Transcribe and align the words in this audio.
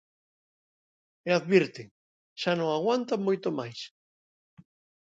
E 1.27 1.29
advirten: 1.39 1.87
xa 2.41 2.51
non 2.55 2.69
aguantan 2.71 3.19
moito 3.27 3.47
máis. 3.59 3.79